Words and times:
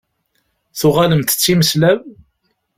Tuɣalemt 0.79 1.33
d 1.35 1.37
timeslab? 1.43 1.99